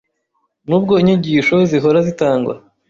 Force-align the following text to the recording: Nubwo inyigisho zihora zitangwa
Nubwo 0.67 0.93
inyigisho 1.01 1.55
zihora 1.69 1.99
zitangwa 2.07 2.53